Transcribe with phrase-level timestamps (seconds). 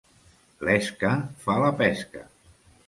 [0.69, 1.11] L'esca
[1.45, 2.27] fa la pesca.